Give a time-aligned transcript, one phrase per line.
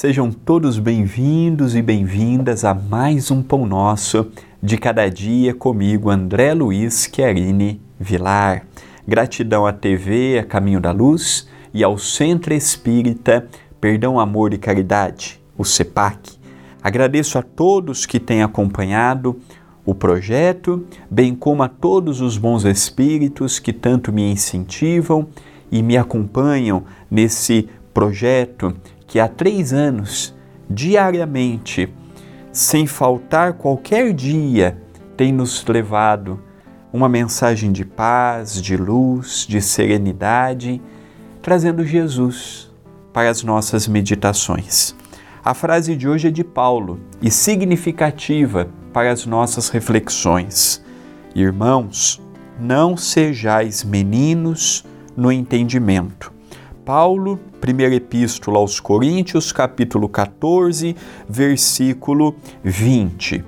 [0.00, 4.28] Sejam todos bem-vindos e bem-vindas a mais um Pão Nosso
[4.62, 8.64] de cada dia comigo, André Luiz Chiarini Vilar.
[9.08, 13.48] Gratidão à TV, a Caminho da Luz e ao Centro Espírita
[13.80, 16.38] Perdão, Amor e Caridade, o CEPAC.
[16.80, 19.40] Agradeço a todos que têm acompanhado
[19.84, 25.26] o projeto, bem como a todos os bons espíritos que tanto me incentivam
[25.72, 28.76] e me acompanham nesse projeto
[29.08, 30.34] que há três anos,
[30.70, 31.92] diariamente,
[32.52, 34.80] sem faltar qualquer dia,
[35.16, 36.40] tem nos levado
[36.92, 40.80] uma mensagem de paz, de luz, de serenidade,
[41.42, 42.70] trazendo Jesus
[43.12, 44.94] para as nossas meditações.
[45.44, 50.84] A frase de hoje é de Paulo e significativa para as nossas reflexões.
[51.34, 52.20] Irmãos,
[52.60, 54.84] não sejais meninos
[55.16, 56.37] no entendimento.
[56.88, 60.96] Paulo, primeira epístola aos Coríntios, capítulo 14,
[61.28, 63.44] versículo 20.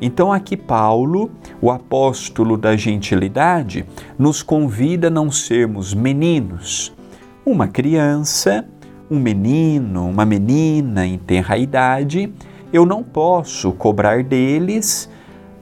[0.00, 1.28] Então, aqui, Paulo,
[1.60, 3.84] o apóstolo da gentilidade,
[4.16, 6.94] nos convida a não sermos meninos.
[7.44, 8.64] Uma criança,
[9.10, 12.32] um menino, uma menina em tenra idade,
[12.72, 15.10] eu não posso cobrar deles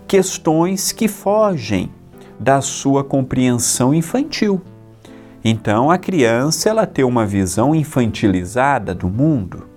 [0.06, 1.90] questões que fogem
[2.38, 4.60] da sua compreensão infantil.
[5.48, 9.68] Então a criança ela tem uma visão infantilizada do mundo,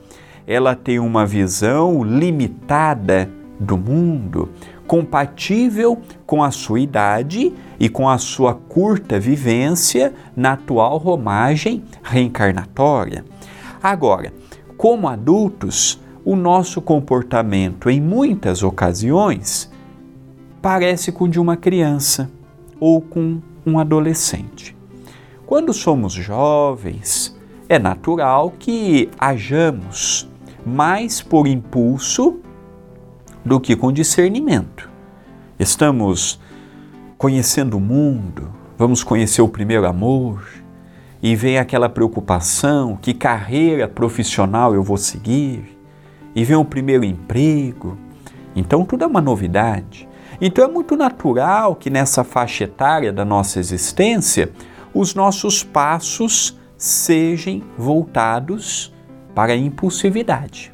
[0.48, 4.50] ela tem uma visão limitada do mundo,
[4.88, 13.24] compatível com a sua idade e com a sua curta vivência na atual romagem reencarnatória.
[13.80, 14.34] Agora,
[14.76, 19.72] como adultos, o nosso comportamento em muitas ocasiões
[20.64, 22.28] parece com o de uma criança
[22.80, 24.79] ou com um adolescente.
[25.50, 27.36] Quando somos jovens,
[27.68, 30.30] é natural que hajamos
[30.64, 32.40] mais por impulso
[33.44, 34.88] do que com discernimento.
[35.58, 36.40] Estamos
[37.18, 40.48] conhecendo o mundo, vamos conhecer o primeiro amor,
[41.20, 45.76] e vem aquela preocupação: que carreira profissional eu vou seguir?
[46.36, 47.98] E vem o primeiro emprego.
[48.56, 50.08] Então tudo é uma novidade.
[50.40, 54.52] Então é muito natural que nessa faixa etária da nossa existência
[54.94, 58.94] os nossos passos sejam voltados
[59.36, 60.72] para a impulsividade.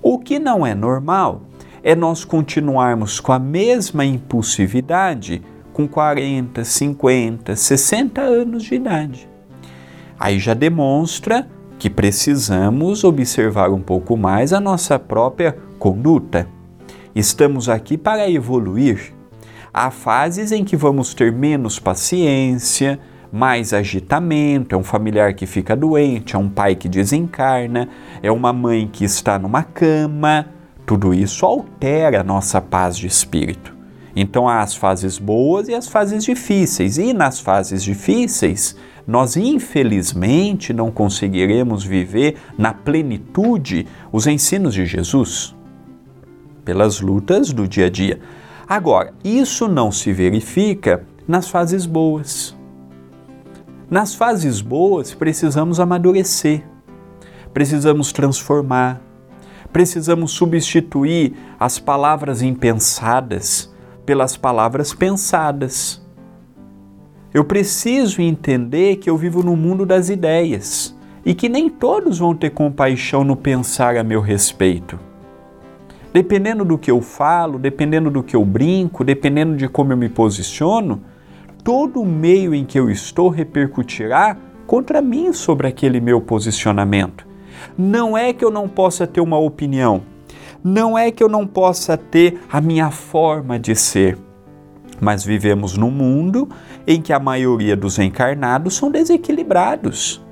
[0.00, 1.42] O que não é normal
[1.82, 5.42] é nós continuarmos com a mesma impulsividade
[5.72, 9.28] com 40, 50, 60 anos de idade.
[10.18, 11.48] Aí já demonstra
[11.78, 16.48] que precisamos observar um pouco mais a nossa própria conduta.
[17.14, 19.14] Estamos aqui para evoluir
[19.72, 22.98] Há fases em que vamos ter menos paciência,
[23.30, 27.88] mais agitamento, é um familiar que fica doente, é um pai que desencarna,
[28.22, 30.46] é uma mãe que está numa cama.
[30.86, 33.76] Tudo isso altera a nossa paz de espírito.
[34.16, 38.74] Então há as fases boas e as fases difíceis, e nas fases difíceis,
[39.06, 45.54] nós infelizmente não conseguiremos viver na plenitude os ensinos de Jesus
[46.64, 48.20] pelas lutas do dia a dia.
[48.68, 52.54] Agora, isso não se verifica nas fases boas.
[53.88, 56.62] Nas fases boas, precisamos amadurecer,
[57.54, 59.00] precisamos transformar,
[59.72, 63.74] precisamos substituir as palavras impensadas
[64.04, 66.06] pelas palavras pensadas.
[67.32, 72.34] Eu preciso entender que eu vivo no mundo das ideias e que nem todos vão
[72.34, 75.07] ter compaixão no pensar a meu respeito.
[76.12, 80.08] Dependendo do que eu falo, dependendo do que eu brinco, dependendo de como eu me
[80.08, 81.02] posiciono,
[81.62, 87.26] todo o meio em que eu estou repercutirá contra mim sobre aquele meu posicionamento.
[87.76, 90.02] Não é que eu não possa ter uma opinião,
[90.64, 94.16] não é que eu não possa ter a minha forma de ser,
[95.00, 96.48] mas vivemos num mundo
[96.86, 100.26] em que a maioria dos encarnados são desequilibrados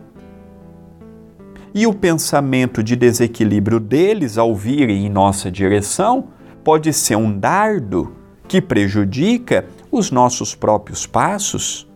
[1.77, 6.29] e o pensamento de desequilíbrio deles ao virem em nossa direção
[6.65, 8.15] pode ser um dardo
[8.49, 11.87] que prejudica os nossos próprios passos.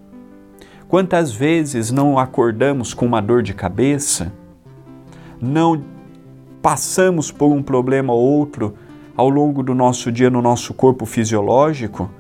[0.87, 4.31] Quantas vezes não acordamos com uma dor de cabeça?
[5.41, 5.83] Não
[6.61, 8.75] passamos por um problema ou outro
[9.17, 12.11] ao longo do nosso dia no nosso corpo fisiológico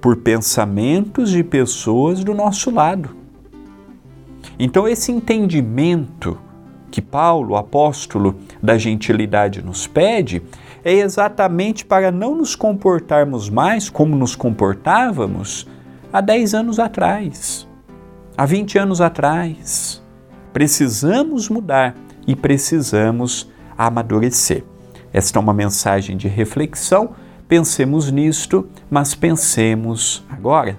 [0.00, 3.16] por pensamentos de pessoas do nosso lado.
[4.56, 6.38] Então, esse entendimento
[6.94, 10.40] que Paulo, apóstolo da gentilidade, nos pede
[10.84, 15.66] é exatamente para não nos comportarmos mais como nos comportávamos
[16.12, 17.66] há 10 anos atrás,
[18.38, 20.00] há 20 anos atrás.
[20.52, 21.96] Precisamos mudar
[22.28, 24.62] e precisamos amadurecer.
[25.12, 27.10] Esta é uma mensagem de reflexão.
[27.48, 30.78] Pensemos nisto, mas pensemos agora.